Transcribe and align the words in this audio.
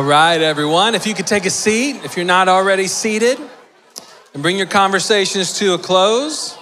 All 0.00 0.06
right, 0.06 0.40
everyone, 0.40 0.94
if 0.94 1.06
you 1.06 1.12
could 1.12 1.26
take 1.26 1.44
a 1.44 1.50
seat, 1.50 1.96
if 2.04 2.16
you're 2.16 2.24
not 2.24 2.48
already 2.48 2.86
seated, 2.86 3.38
and 4.32 4.42
bring 4.42 4.56
your 4.56 4.66
conversations 4.66 5.58
to 5.58 5.74
a 5.74 5.78
close. 5.78 6.56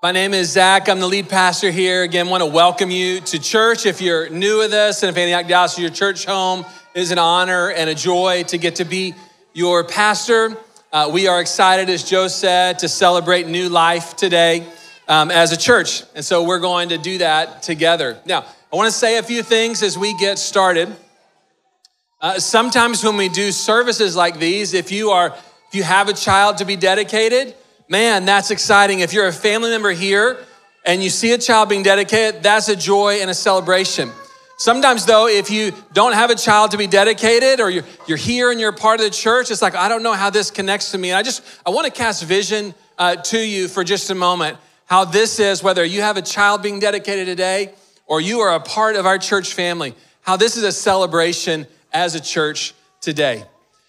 My 0.00 0.12
name 0.12 0.32
is 0.32 0.52
Zach. 0.52 0.88
I'm 0.88 1.00
the 1.00 1.08
lead 1.08 1.28
pastor 1.28 1.72
here. 1.72 2.04
Again, 2.04 2.28
want 2.28 2.40
to 2.40 2.48
welcome 2.48 2.92
you 2.92 3.20
to 3.22 3.40
church. 3.40 3.84
If 3.84 4.00
you're 4.00 4.28
new 4.28 4.58
with 4.58 4.72
us 4.72 5.02
and 5.02 5.10
if 5.10 5.16
Antioch 5.16 5.48
Dallas 5.48 5.72
is 5.72 5.80
your 5.80 5.90
church 5.90 6.24
home, 6.24 6.64
it 6.94 7.00
is 7.00 7.10
an 7.10 7.18
honor 7.18 7.72
and 7.72 7.90
a 7.90 7.96
joy 7.96 8.44
to 8.44 8.58
get 8.58 8.76
to 8.76 8.84
be 8.84 9.16
your 9.54 9.82
pastor. 9.82 10.56
Uh, 10.92 11.10
we 11.12 11.26
are 11.26 11.40
excited, 11.40 11.90
as 11.90 12.08
Joe 12.08 12.28
said, 12.28 12.78
to 12.78 12.88
celebrate 12.88 13.48
new 13.48 13.68
life 13.68 14.14
today 14.14 14.64
um, 15.08 15.30
as 15.30 15.52
a 15.52 15.56
church. 15.56 16.02
And 16.14 16.24
so 16.24 16.42
we're 16.42 16.60
going 16.60 16.90
to 16.90 16.98
do 16.98 17.18
that 17.18 17.62
together. 17.62 18.18
Now, 18.26 18.44
I 18.72 18.76
want 18.76 18.90
to 18.90 18.96
say 18.96 19.18
a 19.18 19.22
few 19.22 19.42
things 19.42 19.82
as 19.82 19.96
we 19.96 20.16
get 20.18 20.38
started. 20.38 20.94
Uh, 22.20 22.38
sometimes 22.38 23.04
when 23.04 23.16
we 23.16 23.28
do 23.28 23.52
services 23.52 24.16
like 24.16 24.38
these, 24.38 24.74
if 24.74 24.90
you 24.90 25.10
are, 25.10 25.28
if 25.68 25.74
you 25.74 25.82
have 25.82 26.08
a 26.08 26.12
child 26.14 26.58
to 26.58 26.64
be 26.64 26.76
dedicated, 26.76 27.54
man, 27.88 28.24
that's 28.24 28.50
exciting. 28.50 29.00
If 29.00 29.12
you're 29.12 29.28
a 29.28 29.32
family 29.32 29.70
member 29.70 29.90
here 29.90 30.38
and 30.84 31.02
you 31.02 31.10
see 31.10 31.32
a 31.32 31.38
child 31.38 31.68
being 31.68 31.82
dedicated, 31.82 32.42
that's 32.42 32.68
a 32.68 32.76
joy 32.76 33.18
and 33.20 33.30
a 33.30 33.34
celebration. 33.34 34.10
Sometimes, 34.58 35.04
though, 35.04 35.28
if 35.28 35.50
you 35.50 35.72
don't 35.92 36.14
have 36.14 36.30
a 36.30 36.34
child 36.34 36.70
to 36.70 36.78
be 36.78 36.86
dedicated 36.86 37.60
or 37.60 37.68
you're, 37.68 37.84
you're 38.08 38.16
here 38.16 38.50
and 38.50 38.58
you're 38.58 38.72
part 38.72 39.00
of 39.00 39.04
the 39.04 39.10
church, 39.10 39.50
it's 39.50 39.60
like, 39.60 39.74
I 39.74 39.88
don't 39.88 40.02
know 40.02 40.14
how 40.14 40.30
this 40.30 40.50
connects 40.50 40.92
to 40.92 40.98
me. 40.98 41.12
I 41.12 41.22
just, 41.22 41.42
I 41.66 41.70
want 41.70 41.84
to 41.86 41.92
cast 41.92 42.24
vision 42.24 42.74
uh, 42.96 43.16
to 43.16 43.38
you 43.38 43.68
for 43.68 43.84
just 43.84 44.08
a 44.08 44.14
moment 44.14 44.56
how 44.86 45.04
this 45.04 45.38
is, 45.38 45.62
whether 45.62 45.84
you 45.84 46.00
have 46.00 46.16
a 46.16 46.22
child 46.22 46.62
being 46.62 46.80
dedicated 46.80 47.26
today 47.26 47.72
or 48.06 48.20
you 48.20 48.40
are 48.40 48.54
a 48.54 48.60
part 48.60 48.96
of 48.96 49.04
our 49.04 49.18
church 49.18 49.52
family, 49.52 49.94
how 50.22 50.36
this 50.36 50.56
is 50.56 50.62
a 50.62 50.72
celebration 50.72 51.66
as 51.92 52.14
a 52.14 52.20
church 52.20 52.74
today. 53.00 53.44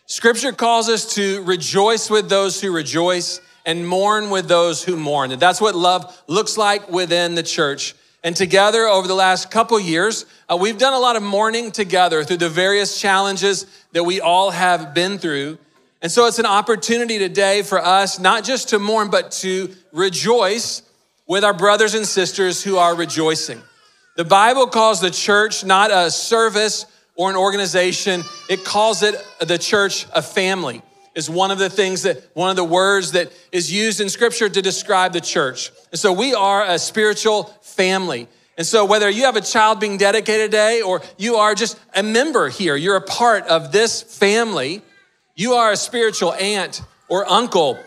Scripture 0.07 0.51
calls 0.51 0.89
us 0.89 1.15
to 1.15 1.43
rejoice 1.43 2.09
with 2.09 2.29
those 2.29 2.61
who 2.61 2.71
rejoice 2.71 3.41
and 3.65 3.87
mourn 3.87 4.29
with 4.29 4.47
those 4.47 4.83
who 4.83 4.95
mourn. 4.95 5.31
And 5.31 5.41
that's 5.41 5.59
what 5.59 5.75
love 5.75 6.23
looks 6.27 6.57
like 6.57 6.89
within 6.89 7.35
the 7.35 7.43
church. 7.43 7.93
And 8.23 8.35
together 8.35 8.87
over 8.87 9.07
the 9.07 9.13
last 9.13 9.51
couple 9.51 9.79
years, 9.79 10.25
uh, 10.49 10.57
we've 10.59 10.77
done 10.77 10.93
a 10.93 10.99
lot 10.99 11.15
of 11.15 11.23
mourning 11.23 11.71
together 11.71 12.23
through 12.23 12.37
the 12.37 12.49
various 12.49 12.99
challenges 12.99 13.65
that 13.91 14.03
we 14.03 14.21
all 14.21 14.49
have 14.51 14.93
been 14.93 15.17
through. 15.17 15.57
And 16.01 16.11
so 16.11 16.25
it's 16.25 16.39
an 16.39 16.45
opportunity 16.45 17.19
today 17.19 17.61
for 17.61 17.79
us 17.79 18.19
not 18.19 18.43
just 18.43 18.69
to 18.69 18.79
mourn, 18.79 19.09
but 19.09 19.31
to 19.43 19.75
rejoice 19.91 20.81
with 21.27 21.43
our 21.43 21.53
brothers 21.53 21.93
and 21.93 22.05
sisters 22.05 22.63
who 22.63 22.77
are 22.77 22.95
rejoicing. 22.95 23.61
The 24.15 24.25
Bible 24.25 24.67
calls 24.67 25.01
the 25.01 25.11
church 25.11 25.63
not 25.63 25.91
a 25.91 26.09
service 26.09 26.85
or 27.15 27.29
an 27.29 27.35
organization, 27.35 28.23
it 28.49 28.63
calls 28.63 29.03
it 29.03 29.15
the 29.39 29.57
church 29.57 30.05
a 30.13 30.21
family. 30.21 30.81
Is 31.15 31.31
one 31.31 31.49
of 31.49 31.57
the 31.57 31.69
things 31.69 32.03
that, 32.03 32.29
one 32.35 32.51
of 32.51 32.55
the 32.55 32.63
words 32.63 33.13
that 33.13 33.33
is 33.51 33.71
used 33.71 33.99
in 33.99 34.07
scripture 34.07 34.47
to 34.47 34.61
describe 34.61 35.13
the 35.13 35.21
church. 35.21 35.71
And 35.91 35.99
so 35.99 36.13
we 36.13 36.35
are 36.35 36.63
a 36.63 36.77
spiritual 36.77 37.45
family. 37.61 38.27
And 38.55 38.67
so 38.67 38.85
whether 38.85 39.09
you 39.09 39.23
have 39.23 39.35
a 39.35 39.41
child 39.41 39.79
being 39.79 39.97
dedicated 39.97 40.51
today 40.51 40.83
or 40.83 41.01
you 41.17 41.37
are 41.37 41.55
just 41.55 41.79
a 41.95 42.03
member 42.03 42.49
here, 42.49 42.75
you're 42.75 42.97
a 42.97 43.01
part 43.01 43.45
of 43.47 43.71
this 43.71 44.03
family, 44.03 44.83
you 45.35 45.53
are 45.53 45.71
a 45.71 45.77
spiritual 45.77 46.33
aunt 46.33 46.83
or 47.09 47.27
uncle, 47.27 47.79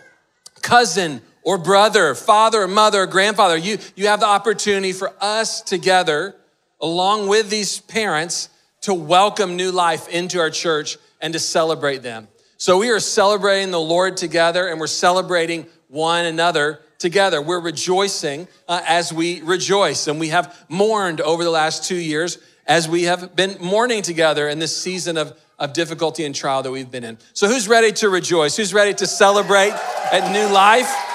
cousin, 0.60 1.22
or 1.42 1.58
brother, 1.58 2.14
father, 2.14 2.66
mother, 2.68 3.06
grandfather, 3.06 3.56
you, 3.56 3.78
you 3.96 4.06
have 4.06 4.20
the 4.20 4.26
opportunity 4.26 4.92
for 4.92 5.12
us 5.20 5.62
together, 5.62 6.36
along 6.80 7.28
with 7.28 7.50
these 7.50 7.80
parents, 7.80 8.48
to 8.82 8.94
welcome 8.94 9.56
new 9.56 9.70
life 9.70 10.08
into 10.08 10.38
our 10.38 10.50
church 10.50 10.96
and 11.20 11.32
to 11.32 11.38
celebrate 11.38 12.02
them. 12.02 12.28
So 12.56 12.78
we 12.78 12.90
are 12.90 13.00
celebrating 13.00 13.70
the 13.70 13.80
Lord 13.80 14.16
together 14.16 14.68
and 14.68 14.78
we're 14.78 14.86
celebrating 14.86 15.66
one 15.88 16.26
another 16.26 16.80
together. 16.98 17.40
We're 17.40 17.60
rejoicing 17.60 18.48
uh, 18.68 18.82
as 18.86 19.12
we 19.12 19.40
rejoice. 19.40 20.06
And 20.06 20.20
we 20.20 20.28
have 20.28 20.66
mourned 20.68 21.20
over 21.20 21.42
the 21.42 21.50
last 21.50 21.84
two 21.84 21.96
years 21.96 22.38
as 22.66 22.88
we 22.88 23.04
have 23.04 23.34
been 23.34 23.56
mourning 23.60 24.02
together 24.02 24.48
in 24.48 24.58
this 24.58 24.76
season 24.76 25.16
of, 25.16 25.38
of 25.58 25.72
difficulty 25.72 26.24
and 26.24 26.34
trial 26.34 26.62
that 26.62 26.70
we've 26.70 26.90
been 26.90 27.04
in. 27.04 27.18
So, 27.32 27.48
who's 27.48 27.66
ready 27.66 27.92
to 27.92 28.08
rejoice? 28.08 28.56
Who's 28.56 28.72
ready 28.72 28.94
to 28.94 29.06
celebrate 29.06 29.72
a 30.12 30.32
new 30.32 30.52
life? 30.52 31.09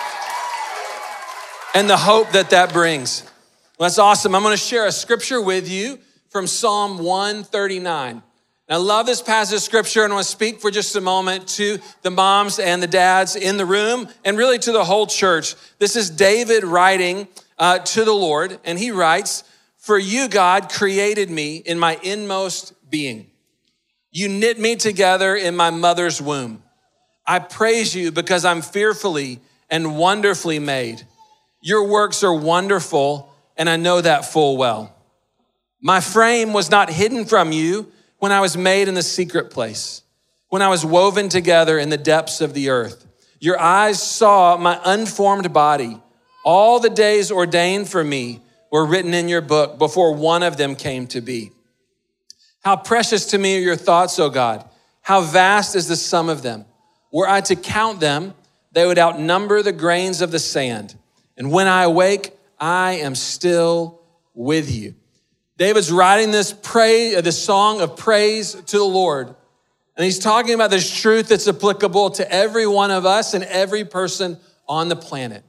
And 1.75 1.89
the 1.89 1.97
hope 1.97 2.31
that 2.31 2.51
that 2.51 2.71
brings. 2.71 3.23
Well, 3.77 3.89
that's 3.89 3.99
awesome. 3.99 4.33
I'm 4.33 4.43
going 4.43 4.53
to 4.53 4.57
share 4.57 4.85
a 4.85 4.93
scripture 4.93 5.41
with 5.41 5.69
you 5.69 5.99
from 6.29 6.47
Psalm 6.47 6.99
139. 6.99 8.11
And 8.11 8.23
I 8.69 8.77
love 8.77 9.05
this 9.05 9.21
passage 9.21 9.57
of 9.57 9.61
scripture, 9.61 10.05
and 10.05 10.13
I 10.13 10.15
want 10.15 10.25
to 10.25 10.31
speak 10.31 10.61
for 10.61 10.71
just 10.71 10.95
a 10.95 11.01
moment 11.01 11.49
to 11.49 11.77
the 12.01 12.11
moms 12.11 12.59
and 12.59 12.81
the 12.81 12.87
dads 12.87 13.35
in 13.35 13.57
the 13.57 13.65
room, 13.65 14.07
and 14.23 14.37
really 14.37 14.57
to 14.59 14.71
the 14.71 14.85
whole 14.85 15.05
church. 15.05 15.55
This 15.77 15.97
is 15.97 16.09
David 16.09 16.63
writing 16.63 17.27
uh, 17.59 17.79
to 17.79 18.05
the 18.05 18.13
Lord, 18.13 18.57
and 18.63 18.79
he 18.79 18.91
writes, 18.91 19.43
For 19.77 19.99
you, 19.99 20.29
God, 20.29 20.71
created 20.71 21.29
me 21.29 21.57
in 21.57 21.77
my 21.77 21.99
inmost 22.01 22.73
being. 22.89 23.29
You 24.11 24.29
knit 24.29 24.57
me 24.57 24.77
together 24.77 25.35
in 25.35 25.57
my 25.57 25.71
mother's 25.71 26.21
womb. 26.21 26.63
I 27.27 27.39
praise 27.39 27.93
you 27.93 28.13
because 28.13 28.45
I'm 28.45 28.61
fearfully 28.61 29.41
and 29.69 29.97
wonderfully 29.97 30.59
made. 30.59 31.05
Your 31.65 31.83
works 31.87 32.23
are 32.23 32.31
wonderful, 32.31 33.33
and 33.57 33.67
I 33.67 33.75
know 33.75 33.99
that 33.99 34.31
full 34.31 34.55
well. 34.55 34.95
My 35.81 35.99
frame 35.99 36.53
was 36.53 36.69
not 36.69 36.91
hidden 36.91 37.25
from 37.25 37.51
you 37.51 37.91
when 38.19 38.31
I 38.31 38.39
was 38.39 38.55
made 38.55 38.87
in 38.87 38.93
the 38.93 39.01
secret 39.01 39.49
place, 39.49 40.03
when 40.49 40.61
I 40.61 40.69
was 40.69 40.85
woven 40.85 41.27
together 41.27 41.79
in 41.79 41.89
the 41.89 41.97
depths 41.97 42.39
of 42.39 42.53
the 42.53 42.69
earth. 42.69 43.07
Your 43.39 43.59
eyes 43.59 43.99
saw 43.99 44.57
my 44.57 44.79
unformed 44.85 45.51
body. 45.53 45.99
All 46.43 46.79
the 46.79 46.91
days 46.91 47.31
ordained 47.31 47.89
for 47.89 48.03
me 48.03 48.41
were 48.71 48.85
written 48.85 49.15
in 49.15 49.27
your 49.27 49.41
book 49.41 49.79
before 49.79 50.13
one 50.13 50.43
of 50.43 50.57
them 50.57 50.75
came 50.75 51.07
to 51.07 51.19
be. 51.19 51.49
How 52.63 52.75
precious 52.75 53.25
to 53.31 53.39
me 53.39 53.57
are 53.57 53.61
your 53.61 53.75
thoughts, 53.75 54.19
O 54.19 54.29
God. 54.29 54.69
How 55.01 55.21
vast 55.21 55.75
is 55.75 55.87
the 55.87 55.95
sum 55.95 56.29
of 56.29 56.43
them. 56.43 56.65
Were 57.11 57.27
I 57.27 57.41
to 57.41 57.55
count 57.55 58.01
them, 58.01 58.35
they 58.71 58.85
would 58.85 58.99
outnumber 58.99 59.63
the 59.63 59.71
grains 59.71 60.21
of 60.21 60.29
the 60.29 60.37
sand. 60.37 60.93
And 61.37 61.51
when 61.51 61.67
I 61.67 61.83
awake, 61.83 62.31
I 62.59 62.93
am 62.93 63.15
still 63.15 64.01
with 64.33 64.73
you. 64.73 64.95
David's 65.57 65.91
writing 65.91 66.31
this 66.31 66.53
pray, 66.53 67.15
uh, 67.15 67.21
this 67.21 67.41
song 67.41 67.81
of 67.81 67.95
praise 67.95 68.53
to 68.53 68.77
the 68.77 68.83
Lord. 68.83 69.33
And 69.95 70.03
he's 70.03 70.19
talking 70.19 70.53
about 70.53 70.69
this 70.69 70.89
truth 70.99 71.29
that's 71.29 71.47
applicable 71.47 72.11
to 72.11 72.29
every 72.31 72.67
one 72.67 72.91
of 72.91 73.05
us 73.05 73.33
and 73.33 73.43
every 73.45 73.85
person 73.85 74.37
on 74.67 74.89
the 74.89 74.95
planet. 74.95 75.43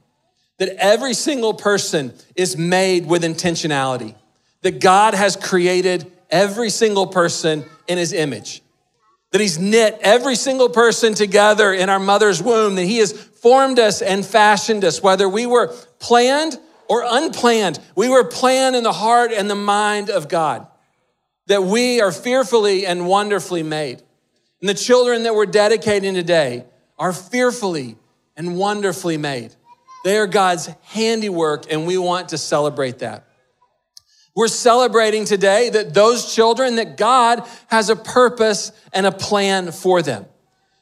That 0.59 0.69
every 0.77 1.13
single 1.13 1.53
person 1.53 2.13
is 2.35 2.57
made 2.57 3.05
with 3.05 3.23
intentionality. 3.23 4.15
That 4.61 4.79
God 4.79 5.13
has 5.13 5.35
created 5.35 6.09
every 6.29 6.69
single 6.69 7.07
person 7.07 7.65
in 7.87 7.97
his 7.97 8.13
image. 8.13 8.61
That 9.31 9.41
he's 9.41 9.59
knit 9.59 9.97
every 10.01 10.35
single 10.35 10.69
person 10.69 11.13
together 11.13 11.73
in 11.73 11.89
our 11.89 11.99
mother's 11.99 12.41
womb. 12.41 12.75
That 12.75 12.85
he 12.85 12.97
has 12.99 13.11
formed 13.11 13.77
us 13.77 14.01
and 14.01 14.25
fashioned 14.25 14.83
us, 14.83 15.03
whether 15.03 15.27
we 15.27 15.45
were 15.45 15.67
planned 15.99 16.57
or 16.89 17.03
unplanned. 17.05 17.79
We 17.95 18.09
were 18.09 18.23
planned 18.23 18.75
in 18.75 18.83
the 18.83 18.93
heart 18.93 19.31
and 19.31 19.49
the 19.49 19.55
mind 19.55 20.09
of 20.09 20.29
God, 20.29 20.67
that 21.47 21.63
we 21.63 22.01
are 22.01 22.11
fearfully 22.11 22.85
and 22.85 23.07
wonderfully 23.07 23.63
made. 23.63 24.01
And 24.61 24.69
the 24.69 24.73
children 24.73 25.23
that 25.23 25.35
we're 25.35 25.45
dedicating 25.45 26.13
today 26.13 26.65
are 26.97 27.13
fearfully 27.13 27.97
and 28.35 28.57
wonderfully 28.57 29.17
made. 29.17 29.53
They 30.03 30.17
are 30.17 30.27
God's 30.27 30.69
handiwork, 30.83 31.71
and 31.71 31.85
we 31.85 31.97
want 31.97 32.29
to 32.29 32.37
celebrate 32.37 32.99
that. 32.99 33.26
We're 34.37 34.47
celebrating 34.49 35.25
today 35.25 35.71
that 35.71 35.95
those 35.95 36.35
children, 36.35 36.75
that 36.75 36.95
God 36.95 37.41
has 37.69 37.89
a 37.89 37.95
purpose 37.95 38.71
and 38.93 39.07
a 39.07 39.11
plan 39.11 39.71
for 39.71 40.03
them. 40.03 40.27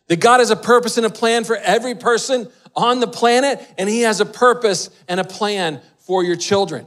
That 0.10 0.20
God 0.20 0.42
has 0.42 0.52
a 0.52 0.58
purpose 0.58 0.98
and 0.98 1.06
a 1.06 1.10
plan 1.10 1.46
for 1.46 1.56
every 1.56 1.96
person 1.96 2.50
on 2.76 3.00
the 3.00 3.08
planet, 3.08 3.66
and 3.78 3.88
He 3.88 4.02
has 4.02 4.20
a 4.20 4.26
purpose 4.26 4.90
and 5.08 5.22
a 5.22 5.24
plan 5.24 5.80
for 6.00 6.22
your 6.22 6.36
children. 6.36 6.86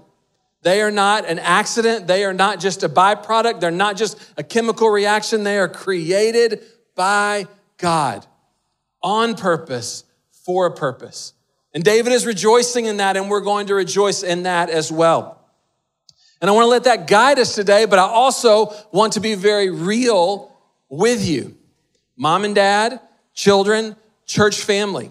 They 0.60 0.82
are 0.82 0.90
not 0.90 1.24
an 1.24 1.38
accident. 1.38 2.06
They 2.06 2.22
are 2.26 2.34
not 2.34 2.60
just 2.60 2.82
a 2.82 2.88
byproduct. 2.90 3.60
They're 3.60 3.70
not 3.70 3.96
just 3.96 4.20
a 4.36 4.42
chemical 4.42 4.90
reaction. 4.90 5.44
They 5.44 5.56
are 5.56 5.68
created 5.68 6.62
by 6.94 7.46
God 7.78 8.26
on 9.02 9.36
purpose 9.36 10.04
for 10.44 10.66
a 10.66 10.70
purpose. 10.70 11.32
And 11.72 11.82
David 11.82 12.12
is 12.12 12.26
rejoicing 12.26 12.84
in 12.84 12.98
that, 12.98 13.16
and 13.16 13.30
we're 13.30 13.40
going 13.40 13.68
to 13.68 13.74
rejoice 13.74 14.22
in 14.22 14.42
that 14.42 14.68
as 14.68 14.92
well. 14.92 15.37
And 16.40 16.48
I 16.48 16.52
want 16.52 16.64
to 16.64 16.68
let 16.68 16.84
that 16.84 17.06
guide 17.06 17.38
us 17.38 17.54
today, 17.54 17.84
but 17.84 17.98
I 17.98 18.02
also 18.02 18.72
want 18.92 19.14
to 19.14 19.20
be 19.20 19.34
very 19.34 19.70
real 19.70 20.56
with 20.88 21.26
you. 21.26 21.56
Mom 22.16 22.44
and 22.44 22.54
dad, 22.54 23.00
children, 23.34 23.96
church 24.26 24.60
family. 24.60 25.10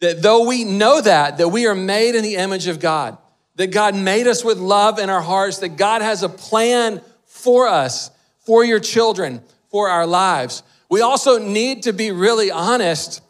That 0.00 0.22
though 0.22 0.46
we 0.46 0.64
know 0.64 1.00
that, 1.00 1.38
that 1.38 1.48
we 1.48 1.66
are 1.66 1.74
made 1.74 2.14
in 2.14 2.22
the 2.22 2.36
image 2.36 2.66
of 2.66 2.80
God, 2.80 3.18
that 3.56 3.68
God 3.68 3.94
made 3.94 4.26
us 4.26 4.44
with 4.44 4.58
love 4.58 4.98
in 4.98 5.10
our 5.10 5.22
hearts, 5.22 5.58
that 5.58 5.76
God 5.76 6.02
has 6.02 6.22
a 6.22 6.28
plan 6.28 7.00
for 7.24 7.66
us, 7.66 8.10
for 8.40 8.64
your 8.64 8.78
children, 8.78 9.42
for 9.70 9.88
our 9.88 10.06
lives. 10.06 10.62
We 10.88 11.00
also 11.00 11.38
need 11.38 11.84
to 11.84 11.92
be 11.92 12.12
really 12.12 12.50
honest 12.50 13.22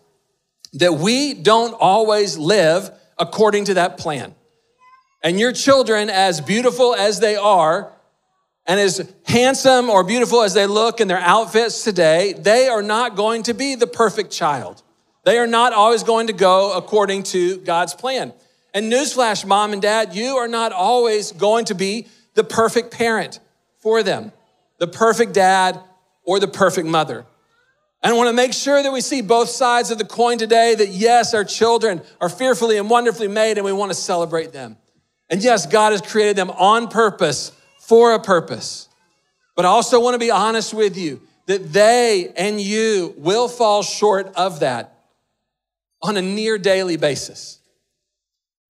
that 0.74 0.94
we 0.94 1.32
don't 1.34 1.74
always 1.78 2.36
live 2.36 2.90
according 3.18 3.66
to 3.66 3.74
that 3.74 3.96
plan. 3.96 4.34
And 5.26 5.40
your 5.40 5.50
children, 5.50 6.08
as 6.08 6.40
beautiful 6.40 6.94
as 6.94 7.18
they 7.18 7.34
are, 7.34 7.92
and 8.64 8.78
as 8.78 9.12
handsome 9.24 9.90
or 9.90 10.04
beautiful 10.04 10.42
as 10.42 10.54
they 10.54 10.68
look 10.68 11.00
in 11.00 11.08
their 11.08 11.18
outfits 11.18 11.82
today, 11.82 12.32
they 12.34 12.68
are 12.68 12.80
not 12.80 13.16
going 13.16 13.42
to 13.42 13.52
be 13.52 13.74
the 13.74 13.88
perfect 13.88 14.30
child. 14.30 14.84
They 15.24 15.38
are 15.38 15.48
not 15.48 15.72
always 15.72 16.04
going 16.04 16.28
to 16.28 16.32
go 16.32 16.76
according 16.76 17.24
to 17.24 17.56
God's 17.56 17.92
plan. 17.92 18.34
And 18.72 18.92
newsflash, 18.92 19.44
mom 19.44 19.72
and 19.72 19.82
dad, 19.82 20.14
you 20.14 20.36
are 20.36 20.46
not 20.46 20.70
always 20.70 21.32
going 21.32 21.64
to 21.64 21.74
be 21.74 22.06
the 22.34 22.44
perfect 22.44 22.92
parent 22.92 23.40
for 23.80 24.04
them, 24.04 24.30
the 24.78 24.86
perfect 24.86 25.34
dad 25.34 25.76
or 26.22 26.38
the 26.38 26.46
perfect 26.46 26.86
mother. 26.86 27.26
And 28.00 28.14
I 28.14 28.16
want 28.16 28.28
to 28.28 28.32
make 28.32 28.52
sure 28.52 28.80
that 28.80 28.92
we 28.92 29.00
see 29.00 29.22
both 29.22 29.48
sides 29.48 29.90
of 29.90 29.98
the 29.98 30.04
coin 30.04 30.38
today 30.38 30.76
that 30.76 30.90
yes, 30.90 31.34
our 31.34 31.42
children 31.42 32.00
are 32.20 32.28
fearfully 32.28 32.78
and 32.78 32.88
wonderfully 32.88 33.26
made, 33.26 33.58
and 33.58 33.64
we 33.64 33.72
want 33.72 33.90
to 33.90 33.98
celebrate 33.98 34.52
them. 34.52 34.76
And 35.28 35.42
yes, 35.42 35.66
God 35.66 35.92
has 35.92 36.00
created 36.00 36.36
them 36.36 36.50
on 36.50 36.88
purpose 36.88 37.52
for 37.78 38.14
a 38.14 38.20
purpose. 38.20 38.88
But 39.54 39.64
I 39.64 39.68
also 39.68 40.00
want 40.00 40.14
to 40.14 40.18
be 40.18 40.30
honest 40.30 40.74
with 40.74 40.96
you 40.96 41.20
that 41.46 41.72
they 41.72 42.32
and 42.36 42.60
you 42.60 43.14
will 43.18 43.48
fall 43.48 43.82
short 43.82 44.32
of 44.36 44.60
that 44.60 44.98
on 46.02 46.16
a 46.16 46.22
near 46.22 46.58
daily 46.58 46.96
basis. 46.96 47.58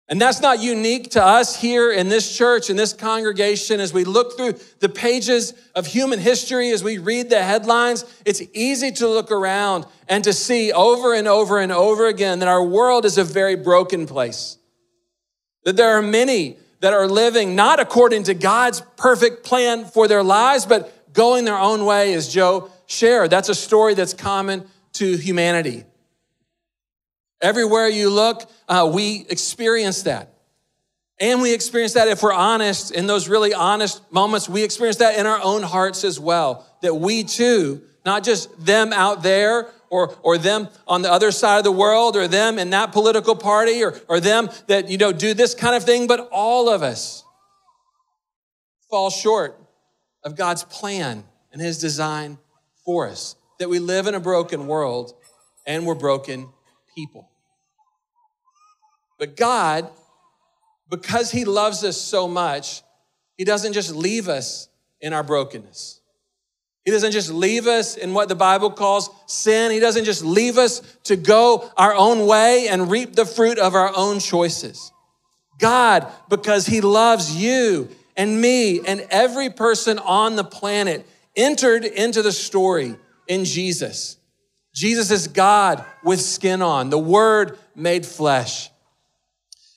And 0.09 0.21
that's 0.21 0.39
not 0.39 0.61
unique 0.61 1.11
to 1.11 1.23
us 1.23 1.59
here 1.59 1.91
in 1.91 2.07
this 2.07 2.37
church, 2.37 2.69
in 2.69 2.77
this 2.77 2.93
congregation. 2.93 3.81
As 3.81 3.91
we 3.91 4.05
look 4.05 4.37
through 4.37 4.53
the 4.79 4.87
pages 4.87 5.53
of 5.75 5.85
human 5.85 6.19
history, 6.19 6.71
as 6.71 6.81
we 6.81 6.97
read 6.97 7.29
the 7.29 7.43
headlines, 7.43 8.05
it's 8.25 8.41
easy 8.53 8.91
to 8.93 9.07
look 9.07 9.31
around 9.31 9.85
and 10.07 10.23
to 10.23 10.31
see 10.31 10.71
over 10.71 11.13
and 11.13 11.27
over 11.27 11.59
and 11.59 11.73
over 11.73 12.07
again 12.07 12.39
that 12.39 12.47
our 12.47 12.63
world 12.63 13.03
is 13.03 13.17
a 13.17 13.23
very 13.25 13.55
broken 13.55 14.07
place. 14.07 14.56
That 15.67 15.75
there 15.75 15.97
are 15.97 16.01
many 16.01 16.55
that 16.79 16.93
are 16.93 17.09
living 17.09 17.53
not 17.53 17.81
according 17.81 18.23
to 18.23 18.33
God's 18.33 18.81
perfect 18.95 19.43
plan 19.43 19.83
for 19.83 20.07
their 20.07 20.23
lives, 20.23 20.65
but 20.65 21.11
going 21.11 21.43
their 21.43 21.57
own 21.57 21.83
way, 21.83 22.13
as 22.13 22.29
Joe 22.29 22.71
shared. 22.85 23.31
That's 23.31 23.49
a 23.49 23.53
story 23.53 23.93
that's 23.93 24.13
common 24.13 24.65
to 24.93 25.17
humanity. 25.17 25.83
Everywhere 27.41 27.89
you 27.89 28.09
look, 28.09 28.49
uh, 28.69 28.89
we 28.93 29.25
experience 29.29 30.03
that. 30.03 30.35
And 31.19 31.41
we 31.41 31.53
experience 31.53 31.95
that, 31.95 32.07
if 32.07 32.23
we're 32.23 32.31
honest, 32.31 32.91
in 32.91 33.05
those 33.05 33.27
really 33.27 33.53
honest 33.53 34.09
moments, 34.09 34.47
we 34.47 34.63
experience 34.63 34.99
that 34.99 35.19
in 35.19 35.25
our 35.25 35.41
own 35.43 35.63
hearts 35.63 36.05
as 36.05 36.17
well. 36.17 36.65
That 36.81 36.95
we 36.95 37.25
too, 37.25 37.81
not 38.05 38.23
just 38.23 38.65
them 38.65 38.93
out 38.93 39.21
there 39.21 39.67
or, 39.89 40.15
or 40.21 40.37
them 40.37 40.67
on 40.87 41.01
the 41.01 41.11
other 41.11 41.31
side 41.31 41.57
of 41.57 41.63
the 41.63 41.71
world 41.71 42.15
or 42.15 42.27
them 42.27 42.59
in 42.59 42.69
that 42.71 42.91
political 42.91 43.35
party 43.35 43.83
or, 43.83 43.99
or 44.07 44.19
them 44.19 44.49
that, 44.67 44.89
you 44.89 44.97
know, 44.97 45.11
do 45.11 45.33
this 45.33 45.53
kind 45.53 45.75
of 45.75 45.83
thing, 45.83 46.07
but 46.07 46.27
all 46.31 46.69
of 46.69 46.83
us 46.83 47.23
fall 48.89 49.09
short 49.09 49.59
of 50.23 50.35
God's 50.35 50.63
plan 50.63 51.23
and 51.51 51.61
his 51.61 51.79
design 51.79 52.37
for 52.85 53.07
us. 53.07 53.35
That 53.59 53.69
we 53.69 53.79
live 53.79 54.07
in 54.07 54.13
a 54.13 54.19
broken 54.19 54.67
world 54.67 55.13
and 55.65 55.85
we're 55.85 55.95
broken 55.95 56.49
people. 56.95 57.29
But 59.19 59.35
God, 59.35 59.89
because 60.89 61.31
He 61.31 61.45
loves 61.45 61.83
us 61.83 61.99
so 61.99 62.27
much, 62.27 62.81
He 63.37 63.43
doesn't 63.43 63.73
just 63.73 63.95
leave 63.95 64.29
us 64.29 64.69
in 65.01 65.13
our 65.13 65.23
brokenness. 65.23 66.01
He 66.87 66.91
doesn't 66.91 67.11
just 67.11 67.29
leave 67.29 67.67
us 67.67 67.97
in 67.97 68.13
what 68.13 68.29
the 68.29 68.35
Bible 68.35 68.71
calls 68.71 69.09
sin. 69.25 69.71
He 69.73 69.81
doesn't 69.81 70.05
just 70.05 70.23
leave 70.23 70.57
us 70.57 70.79
to 71.03 71.17
go 71.17 71.69
our 71.75 71.93
own 71.93 72.25
way 72.25 72.69
and 72.69 72.89
reap 72.89 73.13
the 73.13 73.25
fruit 73.25 73.59
of 73.59 73.75
our 73.75 73.91
own 73.93 74.21
choices. 74.21 74.93
God, 75.59 76.09
because 76.29 76.65
He 76.65 76.79
loves 76.79 77.35
you 77.35 77.89
and 78.15 78.39
me 78.39 78.79
and 78.87 79.05
every 79.09 79.49
person 79.49 79.99
on 79.99 80.37
the 80.37 80.45
planet, 80.45 81.05
entered 81.35 81.83
into 81.83 82.21
the 82.21 82.31
story 82.31 82.95
in 83.27 83.43
Jesus. 83.43 84.15
Jesus 84.73 85.11
is 85.11 85.27
God 85.27 85.83
with 86.05 86.21
skin 86.21 86.61
on, 86.61 86.89
the 86.89 86.97
Word 86.97 87.59
made 87.75 88.05
flesh. 88.05 88.69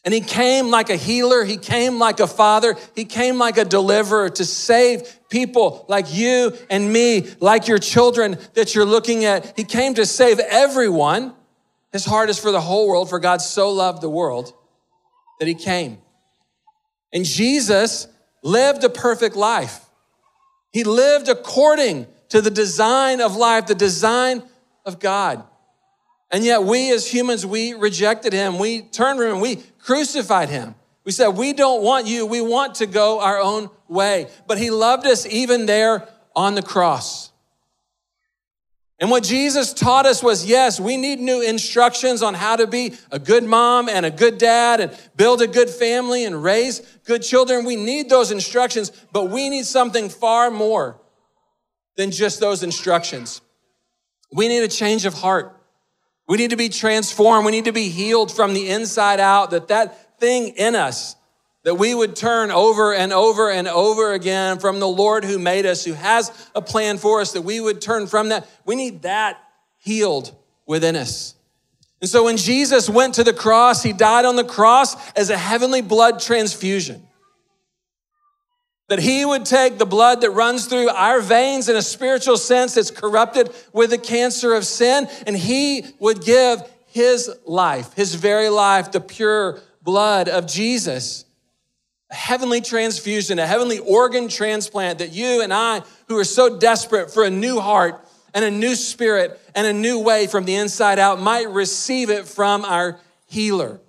And 0.05 0.15
he 0.15 0.21
came 0.21 0.71
like 0.71 0.89
a 0.89 0.97
healer. 0.97 1.45
He 1.45 1.59
came 1.59 1.99
like 1.99 2.21
a 2.21 2.27
father. 2.27 2.77
He 2.95 3.05
came 3.05 3.39
like 3.39 3.59
a 3.59 3.65
deliverer 3.65 4.31
to 4.31 4.45
save 4.45 5.03
people 5.29 5.85
like 5.89 6.15
you 6.15 6.57
and 6.71 6.91
me, 6.91 7.29
like 7.41 7.69
your 7.69 7.79
children 7.79 8.39
that 8.55 8.75
you're 8.75 8.87
looking 8.87 9.25
at. 9.27 9.57
He 9.57 9.65
came 9.65 9.95
to 9.95 10.07
save 10.07 10.39
everyone. 10.39 11.35
His 11.93 12.05
heart 12.05 12.31
is 12.31 12.39
for 12.39 12.51
the 12.51 12.61
whole 12.61 12.89
world, 12.89 13.11
for 13.11 13.19
God 13.19 13.43
so 13.43 13.71
loved 13.71 14.01
the 14.01 14.09
world 14.09 14.55
that 15.39 15.49
he 15.49 15.55
came. 15.55 15.99
And 17.13 17.25
Jesus 17.25 18.07
lived 18.43 18.85
a 18.85 18.89
perfect 18.89 19.37
life. 19.37 19.85
He 20.73 20.85
lived 20.85 21.29
according 21.29 22.07
to 22.31 22.41
the 22.41 22.51
design 22.51 23.21
of 23.21 23.37
life, 23.37 23.67
the 23.67 23.75
design 23.75 24.43
of 24.87 24.99
God. 24.99 25.45
And 26.31 26.45
yet, 26.45 26.63
we 26.63 26.93
as 26.93 27.13
humans, 27.13 27.45
we 27.45 27.75
rejected 27.75 28.33
him. 28.33 28.59
We 28.59 28.83
turned 28.83 29.19
from 29.19 29.29
him. 29.29 29.41
We 29.41 29.63
crucified 29.83 30.49
him. 30.49 30.75
We 31.05 31.13
said, 31.13 31.29
We 31.29 31.53
don't 31.53 31.83
want 31.83 32.07
you. 32.07 32.27
We 32.27 32.41
want 32.41 32.77
to 32.77 32.87
go 32.87 33.21
our 33.21 33.41
own 33.41 33.71
way. 33.89 34.29
But 34.47 34.59
he 34.59 34.71
loved 34.71 35.07
us 35.07 35.27
even 35.27 35.67
there 35.67 36.09
on 36.37 36.55
the 36.55 36.63
cross. 36.63 37.31
And 39.01 39.11
what 39.11 39.25
Jesus 39.25 39.73
taught 39.73 40.05
us 40.05 40.23
was 40.23 40.45
yes, 40.45 40.79
we 40.79 40.99
need 40.99 41.21
new 41.21 41.41
instructions 41.41 42.23
on 42.23 42.35
how 42.35 42.57
to 42.57 42.67
be 42.67 42.93
a 43.11 43.19
good 43.19 43.45
mom 43.45 43.89
and 43.89 44.05
a 44.05 44.11
good 44.11 44.37
dad 44.37 44.79
and 44.81 44.97
build 45.17 45.41
a 45.41 45.47
good 45.47 45.71
family 45.71 46.27
and 46.27 46.43
raise 46.43 46.81
good 47.07 47.23
children. 47.23 47.65
We 47.65 47.77
need 47.77 48.11
those 48.11 48.31
instructions, 48.31 48.93
but 49.11 49.31
we 49.31 49.49
need 49.49 49.65
something 49.65 50.11
far 50.11 50.51
more 50.51 51.01
than 51.97 52.11
just 52.11 52.41
those 52.41 52.63
instructions. 52.63 53.41
We 54.31 54.49
need 54.49 54.63
a 54.63 54.69
change 54.69 55.07
of 55.07 55.15
heart. 55.15 55.57
We 56.31 56.37
need 56.37 56.51
to 56.51 56.57
be 56.57 56.69
transformed. 56.69 57.45
We 57.45 57.51
need 57.51 57.65
to 57.65 57.73
be 57.73 57.89
healed 57.89 58.31
from 58.31 58.55
the 58.55 58.69
inside 58.71 59.19
out, 59.19 59.51
that 59.51 59.67
that 59.67 60.21
thing 60.21 60.55
in 60.57 60.77
us, 60.77 61.17
that 61.65 61.75
we 61.75 61.93
would 61.93 62.15
turn 62.15 62.53
over 62.53 62.95
and 62.95 63.13
over 63.13 63.51
and 63.51 63.67
over 63.67 64.13
again 64.13 64.61
from 64.61 64.79
the 64.79 64.87
Lord 64.87 65.25
who 65.25 65.41
made 65.41 65.67
us, 65.67 65.85
who 65.85 65.93
has 65.93 66.31
a 66.55 66.63
plan 66.63 66.99
for 66.99 67.21
us, 67.21 67.33
that 67.33 67.43
we 67.43 67.61
would 67.61 67.81
turn 67.81 68.07
from 68.07 68.29
that. 68.29 68.49
We 68.65 68.77
need 68.77 69.03
that 69.03 69.43
healed 69.79 70.33
within 70.67 70.95
us. 70.95 71.35
And 72.01 72.09
so 72.09 72.23
when 72.23 72.37
Jesus 72.37 72.89
went 72.89 73.15
to 73.15 73.25
the 73.25 73.33
cross, 73.33 73.83
he 73.83 73.93
died 73.93 74.25
on 74.25 74.37
the 74.37 74.45
cross 74.45 74.95
as 75.15 75.31
a 75.31 75.37
heavenly 75.37 75.83
blood 75.83 76.21
transfusion 76.21 77.09
that 78.91 78.99
he 78.99 79.25
would 79.25 79.47
take 79.47 79.79
the 79.79 79.87
blood 79.87 80.21
that 80.21 80.33
runs 80.33 80.67
through 80.67 80.89
our 80.89 81.21
veins 81.21 81.69
in 81.69 81.77
a 81.77 81.83
spiritual 81.83 82.37
sense 82.37 82.75
that's 82.75 82.91
corrupted 82.91 83.49
with 83.73 83.91
the 83.91 83.99
cancer 83.99 84.53
of 84.53 84.67
sin, 84.67 85.09
and 85.29 85.37
he 85.37 85.85
would 86.01 86.25
give 86.25 86.61
his 86.87 87.31
life, 87.47 87.93
his 87.95 88.17
very 88.17 88.49
life, 88.49 88.91
the 88.91 89.01
pure 89.01 89.61
blood 89.81 90.29
of 90.29 90.45
Jesus. 90.45 91.25
A 92.11 92.17
heavenly 92.17 92.61
transfusion, 92.61 93.39
a 93.39 93.47
heavenly 93.47 93.79
organ 93.79 94.27
transplant 94.27 94.99
that 94.99 95.13
you 95.13 95.41
and 95.41 95.55
I, 95.55 95.83
who 96.09 96.19
are 96.19 96.25
so 96.25 96.59
desperate 96.59 97.13
for 97.13 97.23
a 97.23 97.31
new 97.31 97.61
heart 97.61 98.05
and 98.35 98.45
a 98.45 98.51
new 98.51 98.75
spirit 98.75 99.41
and 99.55 99.69
a 99.69 99.73
new 99.73 100.01
way 100.01 100.27
from 100.27 100.47
the 100.47 100.57
inside 100.57 100.99
out, 100.99 101.21
might 101.21 101.49
receive 101.49 102.11
it 102.11 102.27
from 102.27 102.65
our 102.65 102.99
healer. 103.27 103.81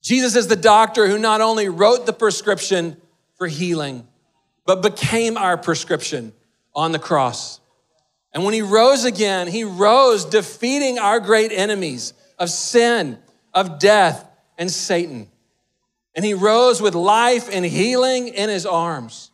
Jesus 0.00 0.36
is 0.36 0.48
the 0.48 0.56
doctor 0.56 1.06
who 1.06 1.18
not 1.18 1.42
only 1.42 1.68
wrote 1.68 2.06
the 2.06 2.14
prescription, 2.14 2.96
for 3.44 3.48
healing, 3.48 4.08
but 4.64 4.80
became 4.80 5.36
our 5.36 5.58
prescription 5.58 6.32
on 6.74 6.92
the 6.92 6.98
cross. 6.98 7.60
And 8.32 8.42
when 8.42 8.54
he 8.54 8.62
rose 8.62 9.04
again, 9.04 9.48
he 9.48 9.64
rose 9.64 10.24
defeating 10.24 10.98
our 10.98 11.20
great 11.20 11.52
enemies 11.52 12.14
of 12.38 12.48
sin, 12.48 13.18
of 13.52 13.78
death, 13.78 14.26
and 14.56 14.70
Satan. 14.70 15.28
And 16.14 16.24
he 16.24 16.32
rose 16.32 16.80
with 16.80 16.94
life 16.94 17.50
and 17.52 17.66
healing 17.66 18.28
in 18.28 18.48
his 18.48 18.64
arms. 18.64 19.30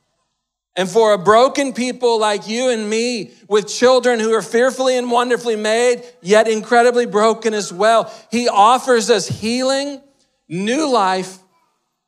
And 0.74 0.90
for 0.90 1.12
a 1.12 1.18
broken 1.18 1.72
people 1.72 2.18
like 2.18 2.48
you 2.48 2.70
and 2.70 2.90
me, 2.90 3.30
with 3.46 3.68
children 3.68 4.18
who 4.18 4.32
are 4.32 4.42
fearfully 4.42 4.98
and 4.98 5.08
wonderfully 5.08 5.54
made, 5.54 6.02
yet 6.20 6.48
incredibly 6.48 7.06
broken 7.06 7.54
as 7.54 7.72
well, 7.72 8.12
he 8.32 8.48
offers 8.48 9.08
us 9.08 9.28
healing, 9.28 10.02
new 10.48 10.90
life, 10.90 11.38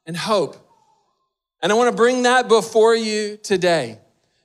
and 0.04 0.16
hope. 0.16 0.58
And 1.62 1.70
I 1.70 1.76
want 1.76 1.90
to 1.90 1.96
bring 1.96 2.24
that 2.24 2.48
before 2.48 2.94
you 2.94 3.36
today 3.36 3.98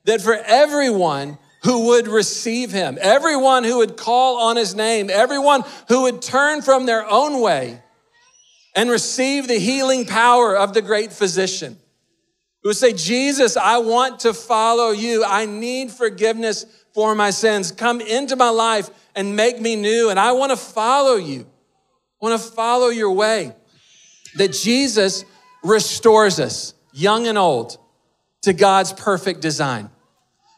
that 0.04 0.22
for 0.22 0.34
everyone 0.34 1.36
who 1.64 1.86
would 1.88 2.06
receive 2.06 2.70
him, 2.70 2.96
everyone 3.00 3.64
who 3.64 3.78
would 3.78 3.96
call 3.96 4.38
on 4.42 4.56
his 4.56 4.74
name, 4.74 5.10
everyone 5.10 5.64
who 5.88 6.02
would 6.02 6.22
turn 6.22 6.62
from 6.62 6.86
their 6.86 7.04
own 7.10 7.40
way 7.40 7.82
and 8.74 8.88
receive 8.88 9.48
the 9.48 9.58
healing 9.58 10.06
power 10.06 10.56
of 10.56 10.72
the 10.72 10.80
great 10.80 11.12
physician. 11.12 11.76
Who 12.62 12.70
would 12.70 12.76
say, 12.76 12.92
Jesus, 12.92 13.56
I 13.56 13.78
want 13.78 14.20
to 14.20 14.32
follow 14.32 14.90
you. 14.90 15.24
I 15.24 15.46
need 15.46 15.90
forgiveness 15.90 16.64
for 16.94 17.14
my 17.14 17.30
sins. 17.30 17.72
Come 17.72 18.00
into 18.00 18.36
my 18.36 18.50
life 18.50 18.90
and 19.14 19.34
make 19.34 19.60
me 19.60 19.74
new. 19.74 20.10
And 20.10 20.18
I 20.18 20.32
want 20.32 20.50
to 20.50 20.56
follow 20.56 21.16
you. 21.16 21.40
I 21.40 22.26
want 22.26 22.40
to 22.40 22.48
follow 22.50 22.88
your 22.88 23.12
way. 23.12 23.52
That 24.36 24.52
Jesus 24.52 25.24
restores 25.64 26.38
us, 26.38 26.74
young 26.92 27.26
and 27.26 27.38
old, 27.38 27.78
to 28.42 28.52
God's 28.52 28.92
perfect 28.92 29.40
design. 29.40 29.90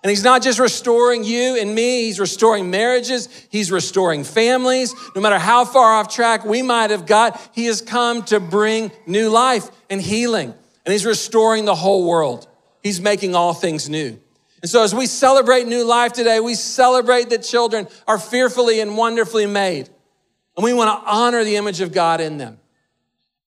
And 0.02 0.08
he's 0.08 0.24
not 0.24 0.42
just 0.42 0.58
restoring 0.58 1.24
you 1.24 1.60
and 1.60 1.74
me, 1.74 2.04
he's 2.04 2.18
restoring 2.18 2.70
marriages, 2.70 3.28
he's 3.50 3.70
restoring 3.70 4.24
families. 4.24 4.94
No 5.14 5.20
matter 5.20 5.38
how 5.38 5.66
far 5.66 5.94
off 5.94 6.14
track 6.14 6.44
we 6.44 6.62
might 6.62 6.90
have 6.90 7.04
got, 7.04 7.40
he 7.54 7.66
has 7.66 7.82
come 7.82 8.22
to 8.24 8.40
bring 8.40 8.90
new 9.06 9.28
life 9.28 9.68
and 9.90 10.00
healing. 10.00 10.54
And 10.86 10.92
he's 10.92 11.04
restoring 11.04 11.66
the 11.66 11.74
whole 11.74 12.06
world. 12.06 12.48
He's 12.82 13.00
making 13.00 13.34
all 13.34 13.52
things 13.52 13.90
new. 13.90 14.18
And 14.62 14.70
so 14.70 14.82
as 14.82 14.94
we 14.94 15.06
celebrate 15.06 15.66
new 15.66 15.84
life 15.84 16.12
today, 16.12 16.40
we 16.40 16.54
celebrate 16.54 17.30
that 17.30 17.42
children 17.42 17.88
are 18.06 18.18
fearfully 18.18 18.80
and 18.80 18.96
wonderfully 18.96 19.46
made. 19.46 19.88
And 20.56 20.64
we 20.64 20.74
want 20.74 20.90
to 20.90 21.10
honor 21.10 21.44
the 21.44 21.56
image 21.56 21.80
of 21.80 21.92
God 21.92 22.20
in 22.20 22.38
them. 22.38 22.59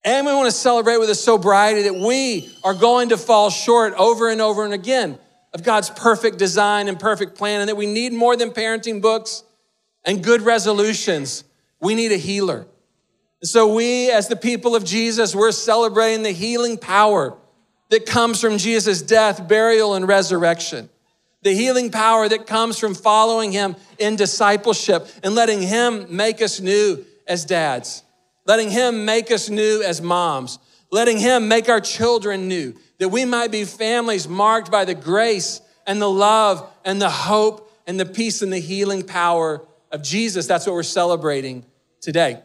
And 0.06 0.26
we 0.26 0.34
want 0.34 0.48
to 0.48 0.52
celebrate 0.52 0.98
with 0.98 1.10
a 1.10 1.16
sobriety 1.16 1.84
that 1.84 1.96
we 1.96 2.52
are 2.64 2.74
going 2.74 3.10
to 3.10 3.18
fall 3.18 3.50
short 3.50 3.94
over 3.94 4.30
and 4.30 4.42
over 4.42 4.66
and 4.66 4.74
again 4.74 5.18
of 5.54 5.64
God's 5.64 5.90
perfect 5.90 6.38
design 6.38 6.88
and 6.88 7.00
perfect 7.00 7.36
plan, 7.36 7.62
and 7.62 7.70
that 7.70 7.76
we 7.76 7.86
need 7.86 8.12
more 8.12 8.36
than 8.36 8.50
parenting 8.52 9.02
books 9.02 9.44
and 10.04 10.24
good 10.24 10.42
resolutions. 10.42 11.44
We 11.80 11.96
need 11.96 12.12
a 12.12 12.18
healer. 12.18 12.66
And 13.42 13.50
so, 13.50 13.74
we, 13.74 14.10
as 14.10 14.28
the 14.28 14.36
people 14.36 14.76
of 14.76 14.84
Jesus, 14.84 15.36
we're 15.36 15.52
celebrating 15.52 16.24
the 16.24 16.32
healing 16.32 16.78
power 16.78 17.38
that 17.90 18.06
comes 18.06 18.42
from 18.42 18.58
Jesus' 18.58 19.02
death, 19.02 19.48
burial, 19.48 19.94
and 19.94 20.08
resurrection. 20.08 20.90
The 21.44 21.54
healing 21.54 21.92
power 21.92 22.28
that 22.28 22.48
comes 22.48 22.80
from 22.80 22.96
following 22.96 23.52
him 23.52 23.76
in 24.00 24.16
discipleship 24.16 25.08
and 25.24 25.36
letting 25.36 25.62
him 25.62 26.08
make 26.10 26.42
us 26.42 26.60
new 26.60 27.06
as 27.28 27.46
dads, 27.46 28.03
letting 28.46 28.70
him 28.70 29.06
make 29.06 29.32
us 29.32 29.50
new 29.50 29.82
as 29.82 30.02
moms, 30.02 30.60
letting 30.92 31.18
him 31.18 31.48
make 31.48 31.70
our 31.70 31.82
children 31.82 32.48
new, 32.48 32.74
that 33.00 33.10
we 33.10 33.26
might 33.26 33.52
be 33.52 33.66
families 33.66 34.28
marked 34.28 34.72
by 34.72 34.86
the 34.86 34.96
grace 34.96 35.62
and 35.88 36.02
the 36.02 36.10
love 36.10 36.70
and 36.86 37.02
the 37.02 37.10
hope 37.10 37.72
and 37.88 38.00
the 38.00 38.06
peace 38.06 38.42
and 38.42 38.52
the 38.52 38.60
healing 38.60 39.04
power 39.04 39.66
of 39.92 40.02
Jesus. 40.02 40.48
That's 40.48 40.66
what 40.66 40.74
we're 40.74 40.84
celebrating 40.84 41.66
today. 42.02 42.42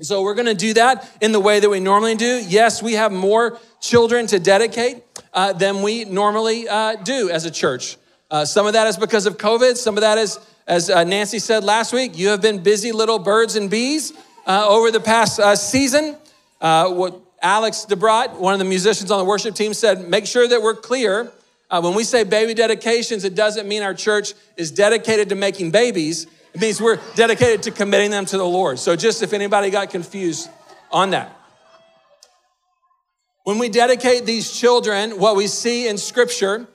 So 0.00 0.22
we're 0.22 0.34
going 0.34 0.46
to 0.46 0.54
do 0.54 0.74
that 0.74 1.08
in 1.20 1.32
the 1.32 1.40
way 1.40 1.60
that 1.60 1.68
we 1.68 1.78
normally 1.78 2.14
do. 2.14 2.42
Yes, 2.48 2.82
we 2.82 2.94
have 2.94 3.12
more 3.12 3.58
children 3.80 4.26
to 4.28 4.38
dedicate 4.38 5.02
uh, 5.32 5.52
than 5.52 5.82
we 5.82 6.04
normally 6.04 6.68
uh, 6.68 6.96
do 6.96 7.28
as 7.28 7.44
a 7.44 7.50
church. 7.50 7.98
Uh, 8.30 8.44
some 8.44 8.66
of 8.66 8.72
that 8.72 8.86
is 8.86 8.96
because 8.96 9.26
of 9.26 9.36
COVID. 9.36 9.76
Some 9.76 9.96
of 9.96 10.00
that 10.00 10.16
is, 10.16 10.38
as 10.66 10.88
uh, 10.88 11.04
Nancy 11.04 11.38
said 11.38 11.64
last 11.64 11.92
week, 11.92 12.16
you 12.16 12.28
have 12.28 12.40
been 12.40 12.62
busy 12.62 12.92
little 12.92 13.18
birds 13.18 13.56
and 13.56 13.68
bees 13.68 14.12
uh, 14.46 14.66
over 14.68 14.90
the 14.90 15.00
past 15.00 15.38
uh, 15.38 15.56
season. 15.56 16.16
what 16.60 17.20
Alex 17.42 17.86
DeBrot, 17.88 18.38
one 18.38 18.52
of 18.52 18.58
the 18.58 18.66
musicians 18.66 19.10
on 19.10 19.18
the 19.18 19.24
worship 19.24 19.54
team, 19.54 19.72
said, 19.72 20.08
make 20.08 20.26
sure 20.26 20.46
that 20.46 20.60
we're 20.60 20.74
clear. 20.74 21.32
Uh, 21.70 21.80
when 21.80 21.94
we 21.94 22.04
say 22.04 22.24
baby 22.24 22.52
dedications, 22.52 23.24
it 23.24 23.34
doesn't 23.34 23.66
mean 23.66 23.82
our 23.82 23.94
church 23.94 24.34
is 24.56 24.70
dedicated 24.70 25.28
to 25.30 25.34
making 25.34 25.70
babies. 25.70 26.26
It 26.52 26.60
means 26.60 26.80
we're 26.80 26.98
dedicated 27.14 27.62
to 27.64 27.70
committing 27.70 28.10
them 28.10 28.26
to 28.26 28.36
the 28.36 28.44
Lord. 28.44 28.78
So, 28.78 28.96
just 28.96 29.22
if 29.22 29.32
anybody 29.32 29.70
got 29.70 29.90
confused 29.90 30.50
on 30.90 31.10
that. 31.10 31.36
When 33.44 33.58
we 33.58 33.68
dedicate 33.68 34.26
these 34.26 34.52
children, 34.52 35.18
what 35.18 35.36
we 35.36 35.46
see 35.46 35.88
in 35.88 35.96
Scripture 35.96 36.66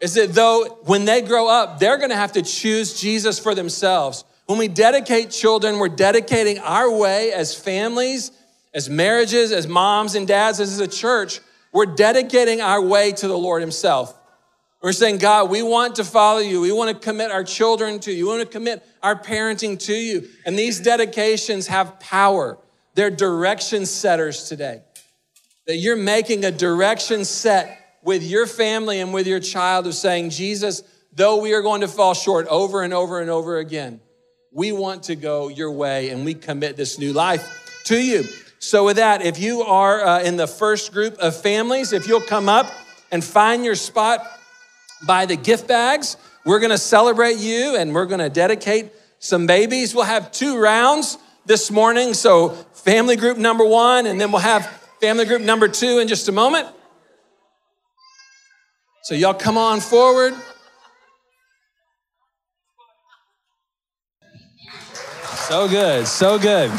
is 0.00 0.14
that 0.14 0.32
though 0.32 0.78
when 0.84 1.04
they 1.04 1.20
grow 1.20 1.48
up, 1.48 1.78
they're 1.78 1.98
gonna 1.98 2.16
have 2.16 2.32
to 2.32 2.42
choose 2.42 2.98
Jesus 2.98 3.38
for 3.38 3.54
themselves. 3.54 4.24
When 4.50 4.58
we 4.58 4.66
dedicate 4.66 5.30
children, 5.30 5.78
we're 5.78 5.88
dedicating 5.88 6.58
our 6.58 6.90
way 6.90 7.32
as 7.32 7.54
families 7.54 8.32
as 8.74 8.90
marriages, 8.90 9.52
as 9.52 9.68
moms 9.68 10.16
and 10.16 10.26
dads, 10.26 10.58
as 10.58 10.80
a 10.80 10.88
church, 10.88 11.38
we're 11.72 11.86
dedicating 11.86 12.60
our 12.60 12.82
way 12.82 13.12
to 13.12 13.28
the 13.28 13.38
Lord 13.38 13.62
Himself. 13.62 14.12
We're 14.82 14.90
saying, 14.90 15.18
God, 15.18 15.50
we 15.50 15.62
want 15.62 15.94
to 15.96 16.04
follow 16.04 16.40
you. 16.40 16.60
We 16.60 16.72
want 16.72 16.90
to 16.90 17.00
commit 17.00 17.30
our 17.30 17.44
children 17.44 18.00
to 18.00 18.12
you. 18.12 18.26
We 18.26 18.36
want 18.36 18.50
to 18.50 18.52
commit 18.52 18.84
our 19.04 19.14
parenting 19.14 19.78
to 19.86 19.94
you. 19.94 20.28
And 20.44 20.58
these 20.58 20.80
dedications 20.80 21.68
have 21.68 22.00
power. 22.00 22.58
They're 22.94 23.08
direction 23.08 23.86
setters 23.86 24.48
today. 24.48 24.82
That 25.68 25.76
you're 25.76 25.94
making 25.94 26.44
a 26.44 26.50
direction 26.50 27.24
set 27.24 27.98
with 28.02 28.24
your 28.24 28.48
family 28.48 28.98
and 28.98 29.14
with 29.14 29.28
your 29.28 29.38
child 29.38 29.86
of 29.86 29.94
saying, 29.94 30.30
Jesus, 30.30 30.82
though 31.12 31.40
we 31.40 31.54
are 31.54 31.62
going 31.62 31.82
to 31.82 31.88
fall 31.88 32.14
short 32.14 32.48
over 32.48 32.82
and 32.82 32.92
over 32.92 33.20
and 33.20 33.30
over 33.30 33.58
again, 33.58 34.00
we 34.52 34.72
want 34.72 35.04
to 35.04 35.16
go 35.16 35.48
your 35.48 35.70
way 35.70 36.10
and 36.10 36.24
we 36.24 36.34
commit 36.34 36.76
this 36.76 36.98
new 36.98 37.12
life 37.12 37.82
to 37.84 37.96
you. 37.96 38.24
So, 38.58 38.84
with 38.84 38.96
that, 38.96 39.22
if 39.22 39.38
you 39.38 39.62
are 39.62 40.02
uh, 40.02 40.22
in 40.22 40.36
the 40.36 40.46
first 40.46 40.92
group 40.92 41.16
of 41.18 41.40
families, 41.40 41.92
if 41.92 42.06
you'll 42.06 42.20
come 42.20 42.48
up 42.48 42.70
and 43.10 43.24
find 43.24 43.64
your 43.64 43.74
spot 43.74 44.26
by 45.06 45.24
the 45.24 45.36
gift 45.36 45.66
bags, 45.66 46.16
we're 46.44 46.60
gonna 46.60 46.78
celebrate 46.78 47.38
you 47.38 47.76
and 47.76 47.94
we're 47.94 48.06
gonna 48.06 48.28
dedicate 48.28 48.92
some 49.18 49.46
babies. 49.46 49.94
We'll 49.94 50.04
have 50.04 50.30
two 50.32 50.60
rounds 50.60 51.16
this 51.46 51.70
morning. 51.70 52.12
So, 52.12 52.50
family 52.74 53.16
group 53.16 53.38
number 53.38 53.64
one, 53.64 54.06
and 54.06 54.20
then 54.20 54.30
we'll 54.30 54.42
have 54.42 54.66
family 55.00 55.24
group 55.24 55.42
number 55.42 55.68
two 55.68 55.98
in 55.98 56.08
just 56.08 56.28
a 56.28 56.32
moment. 56.32 56.68
So, 59.04 59.14
y'all 59.14 59.32
come 59.32 59.56
on 59.56 59.80
forward. 59.80 60.34
So 65.50 65.66
good, 65.66 66.06
so 66.06 66.38
good. 66.38 66.70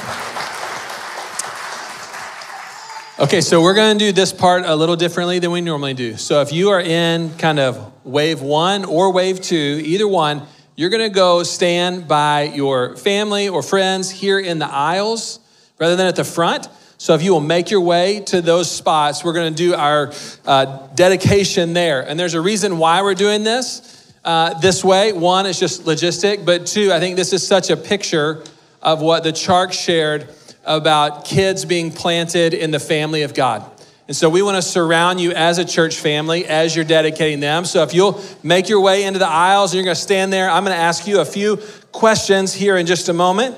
Okay, 3.19 3.41
so 3.41 3.61
we're 3.61 3.73
going 3.73 3.97
to 3.97 4.05
do 4.05 4.13
this 4.13 4.31
part 4.31 4.63
a 4.65 4.73
little 4.73 4.95
differently 4.95 5.39
than 5.39 5.51
we 5.51 5.59
normally 5.59 5.93
do. 5.93 6.15
So 6.15 6.39
if 6.39 6.53
you 6.53 6.69
are 6.69 6.79
in 6.79 7.35
kind 7.35 7.59
of 7.59 7.91
wave 8.05 8.39
one 8.41 8.85
or 8.85 9.11
wave 9.11 9.41
two, 9.41 9.81
either 9.83 10.07
one, 10.07 10.43
you're 10.77 10.89
going 10.89 11.03
to 11.03 11.13
go 11.13 11.43
stand 11.43 12.07
by 12.07 12.43
your 12.43 12.95
family 12.95 13.49
or 13.49 13.61
friends 13.61 14.09
here 14.09 14.39
in 14.39 14.57
the 14.57 14.71
aisles 14.71 15.41
rather 15.77 15.97
than 15.97 16.07
at 16.07 16.15
the 16.15 16.23
front. 16.23 16.69
So 16.97 17.13
if 17.13 17.21
you 17.23 17.33
will 17.33 17.41
make 17.41 17.71
your 17.71 17.81
way 17.81 18.21
to 18.27 18.41
those 18.41 18.71
spots, 18.71 19.21
we're 19.21 19.33
going 19.33 19.53
to 19.53 19.57
do 19.57 19.75
our 19.75 20.13
uh, 20.45 20.87
dedication 20.95 21.73
there. 21.73 22.07
And 22.07 22.17
there's 22.17 22.35
a 22.35 22.41
reason 22.41 22.77
why 22.77 23.01
we're 23.01 23.15
doing 23.15 23.43
this 23.43 24.13
uh, 24.23 24.57
this 24.59 24.81
way. 24.81 25.11
One, 25.11 25.45
it's 25.45 25.59
just 25.59 25.83
logistic, 25.83 26.45
but 26.45 26.67
two, 26.67 26.93
I 26.93 27.01
think 27.01 27.17
this 27.17 27.33
is 27.33 27.45
such 27.45 27.69
a 27.69 27.75
picture 27.75 28.41
of 28.81 29.01
what 29.01 29.23
the 29.23 29.31
Chark 29.31 29.73
shared 29.73 30.27
about 30.63 31.25
kids 31.25 31.65
being 31.65 31.91
planted 31.91 32.53
in 32.53 32.71
the 32.71 32.79
family 32.79 33.23
of 33.23 33.33
God. 33.33 33.69
And 34.07 34.15
so 34.15 34.29
we 34.29 34.41
want 34.41 34.57
to 34.57 34.61
surround 34.61 35.21
you 35.21 35.31
as 35.31 35.57
a 35.57 35.63
church 35.63 35.95
family 35.95 36.45
as 36.45 36.75
you're 36.75 36.83
dedicating 36.83 37.39
them. 37.39 37.63
So 37.63 37.81
if 37.83 37.93
you'll 37.93 38.21
make 38.43 38.67
your 38.67 38.81
way 38.81 39.03
into 39.03 39.19
the 39.19 39.27
aisles 39.27 39.71
and 39.71 39.77
you're 39.77 39.85
going 39.85 39.95
to 39.95 40.01
stand 40.01 40.33
there, 40.33 40.49
I'm 40.49 40.65
going 40.65 40.75
to 40.75 40.81
ask 40.81 41.07
you 41.07 41.21
a 41.21 41.25
few 41.25 41.57
questions 41.91 42.53
here 42.53 42.75
in 42.77 42.85
just 42.85 43.07
a 43.09 43.13
moment. 43.13 43.55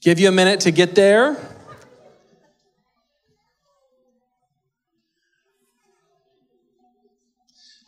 Give 0.00 0.18
you 0.18 0.28
a 0.28 0.32
minute 0.32 0.60
to 0.60 0.70
get 0.70 0.94
there. 0.94 1.36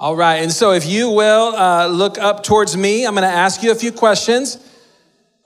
All 0.00 0.16
right, 0.16 0.36
and 0.36 0.52
so 0.52 0.72
if 0.72 0.86
you 0.86 1.08
will 1.08 1.54
uh, 1.54 1.86
look 1.86 2.18
up 2.18 2.42
towards 2.42 2.76
me, 2.76 3.06
I'm 3.06 3.14
going 3.14 3.22
to 3.22 3.28
ask 3.28 3.62
you 3.62 3.70
a 3.70 3.76
few 3.76 3.92
questions. 3.92 4.58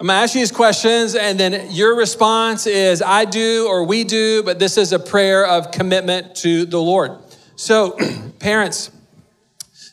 I'm 0.00 0.06
gonna 0.06 0.20
ask 0.20 0.36
you 0.36 0.42
these 0.42 0.52
questions, 0.52 1.16
and 1.16 1.40
then 1.40 1.72
your 1.72 1.96
response 1.96 2.68
is 2.68 3.02
I 3.02 3.24
do 3.24 3.66
or 3.68 3.82
we 3.82 4.04
do, 4.04 4.44
but 4.44 4.60
this 4.60 4.78
is 4.78 4.92
a 4.92 4.98
prayer 4.98 5.44
of 5.44 5.72
commitment 5.72 6.36
to 6.36 6.66
the 6.66 6.80
Lord. 6.80 7.18
So, 7.56 7.98
parents, 8.38 8.92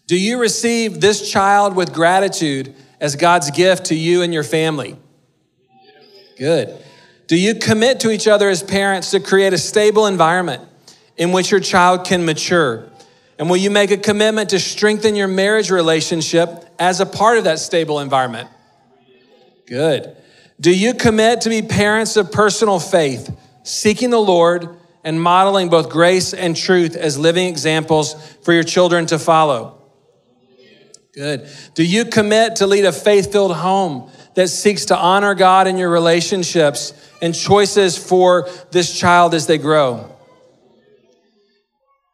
do 0.06 0.16
you 0.16 0.40
receive 0.40 1.02
this 1.02 1.32
child 1.32 1.76
with 1.76 1.92
gratitude 1.92 2.76
as 3.00 3.16
God's 3.16 3.50
gift 3.50 3.86
to 3.86 3.96
you 3.96 4.22
and 4.22 4.32
your 4.32 4.44
family? 4.44 4.96
Good. 6.38 6.78
Do 7.26 7.36
you 7.36 7.56
commit 7.56 8.00
to 8.02 8.12
each 8.12 8.28
other 8.28 8.48
as 8.48 8.62
parents 8.62 9.10
to 9.12 9.20
create 9.20 9.54
a 9.54 9.58
stable 9.58 10.06
environment 10.06 10.62
in 11.18 11.32
which 11.32 11.50
your 11.50 11.60
child 11.60 12.06
can 12.06 12.24
mature? 12.26 12.88
And 13.40 13.50
will 13.50 13.58
you 13.58 13.72
make 13.72 13.90
a 13.90 13.98
commitment 13.98 14.52
to 14.52 14.60
strengthen 14.60 15.16
your 15.16 15.28
marriage 15.28 15.72
relationship 15.72 16.64
as 16.78 17.00
a 17.00 17.08
part 17.08 17.40
of 17.40 17.46
that 17.46 17.58
stable 17.58 18.00
environment? 18.00 18.50
Good. 19.68 20.16
Do 20.60 20.76
you 20.76 20.94
commit 20.94 21.42
to 21.42 21.50
be 21.50 21.62
parents 21.62 22.16
of 22.18 22.32
personal 22.32 22.80
faith, 22.80 23.36
seeking 23.64 24.10
the 24.10 24.20
Lord 24.20 24.70
and 25.04 25.22
modeling 25.22 25.70
both 25.70 25.90
grace 25.90 26.34
and 26.34 26.56
truth 26.56 26.96
as 26.96 27.18
living 27.18 27.48
examples 27.48 28.14
for 28.44 28.54
your 28.54 28.64
children 28.64 29.06
to 29.08 29.20
follow? 29.20 29.82
Good. 31.14 31.48
Do 31.76 31.84
you 31.86 32.06
commit 32.06 32.58
to 32.58 32.68
lead 32.68 32.86
a 32.86 32.92
faith 32.92 33.32
filled 33.32 33.56
home 33.56 34.12
that 34.36 34.50
seeks 34.50 34.86
to 34.86 34.98
honor 34.98 35.34
God 35.34 35.68
in 35.68 35.78
your 35.78 35.90
relationships 35.90 36.94
and 37.22 37.34
choices 37.34 37.98
for 37.98 38.50
this 38.72 38.98
child 38.98 39.34
as 39.34 39.48
they 39.48 39.58
grow? 39.58 40.12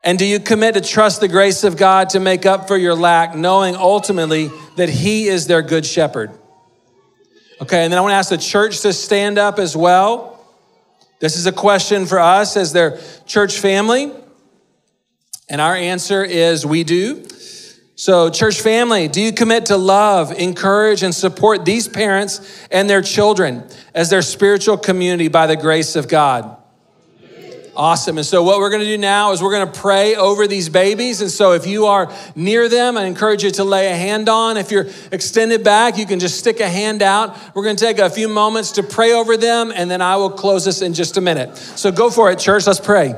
And 0.03 0.17
do 0.17 0.25
you 0.25 0.39
commit 0.39 0.75
to 0.75 0.81
trust 0.81 1.21
the 1.21 1.27
grace 1.27 1.63
of 1.63 1.77
God 1.77 2.09
to 2.09 2.19
make 2.19 2.45
up 2.45 2.67
for 2.67 2.77
your 2.77 2.95
lack, 2.95 3.35
knowing 3.35 3.75
ultimately 3.75 4.49
that 4.77 4.89
He 4.89 5.27
is 5.27 5.47
their 5.47 5.61
good 5.61 5.85
shepherd? 5.85 6.31
Okay, 7.61 7.83
and 7.83 7.93
then 7.93 7.99
I 7.99 8.01
want 8.01 8.11
to 8.11 8.15
ask 8.15 8.29
the 8.29 8.39
church 8.39 8.81
to 8.81 8.91
stand 8.91 9.37
up 9.37 9.59
as 9.59 9.77
well. 9.77 10.43
This 11.19 11.37
is 11.37 11.45
a 11.45 11.51
question 11.51 12.07
for 12.07 12.19
us 12.19 12.57
as 12.57 12.73
their 12.73 12.99
church 13.27 13.59
family. 13.59 14.11
And 15.47 15.61
our 15.61 15.75
answer 15.75 16.23
is 16.23 16.65
we 16.65 16.83
do. 16.83 17.23
So, 17.95 18.31
church 18.31 18.61
family, 18.61 19.07
do 19.07 19.21
you 19.21 19.31
commit 19.31 19.67
to 19.67 19.77
love, 19.77 20.31
encourage, 20.31 21.03
and 21.03 21.13
support 21.13 21.63
these 21.63 21.87
parents 21.87 22.65
and 22.71 22.89
their 22.89 23.03
children 23.03 23.63
as 23.93 24.09
their 24.09 24.23
spiritual 24.23 24.77
community 24.77 25.27
by 25.27 25.45
the 25.45 25.55
grace 25.55 25.95
of 25.95 26.07
God? 26.07 26.57
Awesome. 27.75 28.17
And 28.17 28.27
so, 28.27 28.43
what 28.43 28.59
we're 28.59 28.69
going 28.69 28.81
to 28.81 28.87
do 28.87 28.97
now 28.97 29.31
is 29.31 29.41
we're 29.41 29.53
going 29.53 29.71
to 29.71 29.79
pray 29.79 30.15
over 30.15 30.45
these 30.45 30.67
babies. 30.67 31.21
And 31.21 31.31
so, 31.31 31.53
if 31.53 31.65
you 31.65 31.85
are 31.85 32.13
near 32.35 32.67
them, 32.67 32.97
I 32.97 33.05
encourage 33.05 33.43
you 33.43 33.51
to 33.51 33.63
lay 33.63 33.87
a 33.87 33.95
hand 33.95 34.27
on. 34.27 34.57
If 34.57 34.71
you're 34.71 34.87
extended 35.11 35.63
back, 35.63 35.97
you 35.97 36.05
can 36.05 36.19
just 36.19 36.37
stick 36.37 36.59
a 36.59 36.67
hand 36.67 37.01
out. 37.01 37.37
We're 37.55 37.63
going 37.63 37.77
to 37.77 37.85
take 37.85 37.99
a 37.99 38.09
few 38.09 38.27
moments 38.27 38.73
to 38.73 38.83
pray 38.83 39.13
over 39.13 39.37
them, 39.37 39.71
and 39.73 39.89
then 39.89 40.01
I 40.01 40.17
will 40.17 40.31
close 40.31 40.65
this 40.65 40.81
in 40.81 40.93
just 40.93 41.15
a 41.15 41.21
minute. 41.21 41.55
So, 41.55 41.93
go 41.93 42.09
for 42.09 42.29
it, 42.29 42.39
church. 42.39 42.67
Let's 42.67 42.81
pray. 42.81 43.15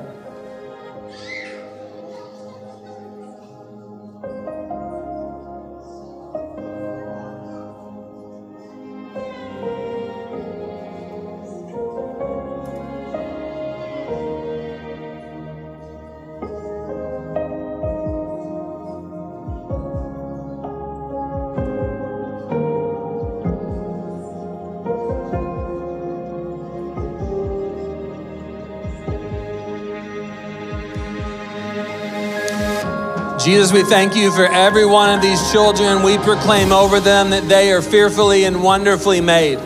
Jesus, 33.43 33.73
we 33.73 33.83
thank 33.83 34.15
you 34.15 34.31
for 34.31 34.45
every 34.45 34.85
one 34.85 35.13
of 35.13 35.21
these 35.21 35.51
children. 35.51 36.01
We 36.01 36.17
proclaim 36.17 36.71
over 36.71 37.01
them 37.01 37.31
that 37.31 37.49
they 37.49 37.73
are 37.73 37.81
fearfully 37.81 38.45
and 38.45 38.63
wonderfully 38.63 39.19
made. 39.19 39.57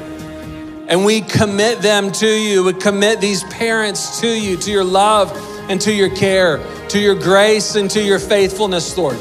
And 0.88 1.06
we 1.06 1.22
commit 1.22 1.84
them 1.84 2.12
to 2.14 2.28
you. 2.28 2.64
We 2.64 2.74
commit 2.74 3.22
these 3.22 3.44
parents 3.44 4.20
to 4.22 4.28
you, 4.28 4.58
to 4.58 4.72
your 4.72 4.84
love 4.84 5.32
and 5.70 5.80
to 5.82 5.94
your 5.94 6.10
care, 6.10 6.58
to 6.88 7.00
your 7.00 7.14
grace 7.14 7.76
and 7.76 7.88
to 7.92 8.02
your 8.02 8.18
faithfulness, 8.18 8.98
Lord. 8.98 9.20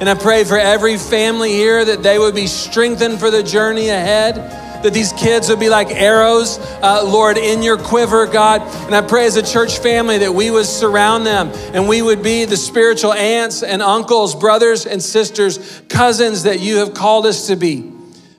And 0.00 0.10
I 0.10 0.14
pray 0.14 0.42
for 0.42 0.58
every 0.58 0.96
family 0.96 1.52
here 1.52 1.84
that 1.84 2.02
they 2.02 2.18
would 2.18 2.34
be 2.34 2.48
strengthened 2.48 3.20
for 3.20 3.30
the 3.30 3.44
journey 3.44 3.90
ahead 3.90 4.61
that 4.82 4.92
these 4.92 5.12
kids 5.12 5.48
would 5.48 5.60
be 5.60 5.68
like 5.68 5.90
arrows, 5.90 6.58
uh, 6.82 7.02
Lord, 7.04 7.38
in 7.38 7.62
your 7.62 7.76
quiver, 7.76 8.26
God. 8.26 8.62
And 8.86 8.94
I 8.94 9.02
pray 9.02 9.26
as 9.26 9.36
a 9.36 9.42
church 9.42 9.78
family 9.78 10.18
that 10.18 10.32
we 10.32 10.50
would 10.50 10.66
surround 10.66 11.26
them 11.26 11.48
and 11.74 11.88
we 11.88 12.02
would 12.02 12.22
be 12.22 12.44
the 12.44 12.56
spiritual 12.56 13.12
aunts 13.12 13.62
and 13.62 13.82
uncles, 13.82 14.34
brothers 14.34 14.86
and 14.86 15.02
sisters, 15.02 15.82
cousins 15.88 16.44
that 16.44 16.60
you 16.60 16.76
have 16.76 16.94
called 16.94 17.26
us 17.26 17.46
to 17.48 17.56
be. 17.56 17.90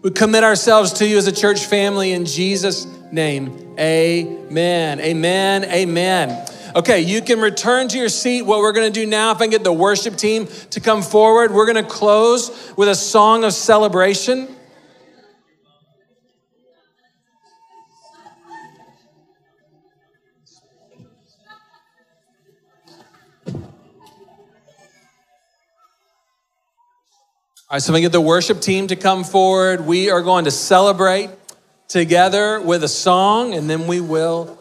We 0.02 0.12
commit 0.12 0.44
ourselves 0.44 0.94
to 0.94 1.08
you 1.08 1.18
as 1.18 1.28
a 1.28 1.32
church 1.32 1.66
family 1.66 2.12
in 2.12 2.26
Jesus' 2.26 2.86
name. 3.12 3.76
Amen. 3.80 5.00
Amen. 5.00 5.64
Amen. 5.64 6.48
Okay, 6.76 7.02
you 7.02 7.22
can 7.22 7.40
return 7.40 7.88
to 7.90 7.98
your 8.00 8.10
seat. 8.10 8.42
What 8.42 8.60
we're 8.60 8.72
going 8.72 8.92
to 8.92 9.00
do 9.00 9.06
now, 9.06 9.32
if 9.32 9.38
I 9.38 9.42
can 9.42 9.52
get 9.52 9.64
the 9.64 9.72
worship 9.72 10.16
team 10.16 10.48
to 10.72 10.80
come 10.80 11.04
forward, 11.04 11.54
we're 11.54 11.72
going 11.72 11.84
to 11.84 11.90
close 11.90 12.74
with 12.76 12.90
a 12.90 12.96
song 12.96 13.44
of 13.44 13.54
celebration. 13.54 14.48
All 27.70 27.76
right, 27.76 27.82
so 27.82 27.94
gonna 27.94 28.02
get 28.02 28.12
the 28.12 28.22
worship 28.22 28.60
team 28.60 28.88
to 28.88 28.96
come 28.96 29.24
forward. 29.24 29.88
We 29.88 30.10
are 30.10 30.22
going 30.22 30.46
to 30.46 30.52
celebrate 30.52 31.30
together 31.88 32.60
with 32.60 32.84
a 32.84 32.90
song, 32.90 33.54
and 33.54 33.70
then 33.70 33.88
we 33.88 34.02
will 34.02 34.60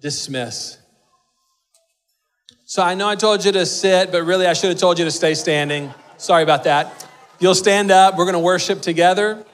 dismiss. 0.00 0.78
So 2.64 2.82
I 2.82 2.94
know 2.94 3.08
I 3.08 3.16
told 3.16 3.44
you 3.44 3.50
to 3.52 3.66
sit, 3.66 4.12
but 4.12 4.22
really 4.22 4.46
I 4.46 4.52
should 4.52 4.70
have 4.70 4.78
told 4.78 4.98
you 4.98 5.04
to 5.04 5.10
stay 5.10 5.34
standing. 5.34 5.92
Sorry 6.18 6.44
about 6.44 6.64
that. 6.64 7.06
You'll 7.40 7.56
stand 7.56 7.90
up. 7.90 8.16
We're 8.16 8.26
gonna 8.26 8.38
worship 8.38 8.80
together. 8.80 9.44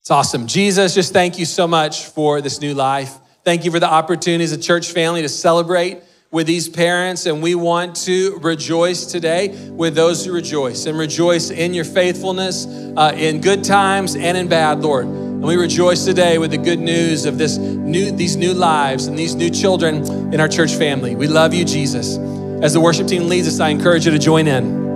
It's 0.00 0.10
awesome. 0.10 0.46
Jesus, 0.46 0.94
just 0.94 1.14
thank 1.14 1.38
you 1.38 1.46
so 1.46 1.66
much 1.66 2.04
for 2.04 2.42
this 2.42 2.60
new 2.60 2.74
life. 2.74 3.14
Thank 3.44 3.64
you 3.64 3.70
for 3.70 3.80
the 3.80 3.90
opportunity 3.90 4.44
as 4.44 4.52
a 4.52 4.58
church 4.58 4.90
family 4.92 5.22
to 5.22 5.28
celebrate 5.28 6.02
with 6.30 6.46
these 6.46 6.68
parents, 6.68 7.24
and 7.24 7.42
we 7.42 7.54
want 7.54 7.96
to 7.96 8.38
rejoice 8.42 9.06
today 9.06 9.70
with 9.70 9.94
those 9.94 10.26
who 10.26 10.32
rejoice 10.32 10.84
and 10.84 10.98
rejoice 10.98 11.50
in 11.50 11.72
your 11.72 11.84
faithfulness 11.84 12.66
uh, 12.66 13.12
in 13.16 13.40
good 13.40 13.64
times 13.64 14.14
and 14.14 14.36
in 14.36 14.48
bad, 14.48 14.80
Lord. 14.80 15.06
And 15.06 15.42
we 15.42 15.56
rejoice 15.56 16.04
today 16.04 16.36
with 16.36 16.50
the 16.50 16.58
good 16.58 16.80
news 16.80 17.24
of 17.24 17.38
this 17.38 17.56
new, 17.56 18.10
these 18.10 18.36
new 18.36 18.52
lives 18.52 19.06
and 19.06 19.18
these 19.18 19.34
new 19.34 19.48
children 19.48 20.04
in 20.34 20.40
our 20.40 20.48
church 20.48 20.74
family. 20.74 21.14
We 21.14 21.28
love 21.28 21.54
you, 21.54 21.64
Jesus. 21.64 22.18
As 22.62 22.74
the 22.74 22.80
worship 22.80 23.06
team 23.06 23.28
leads 23.28 23.48
us, 23.48 23.60
I 23.60 23.68
encourage 23.70 24.04
you 24.04 24.12
to 24.12 24.18
join 24.18 24.48
in. 24.48 24.87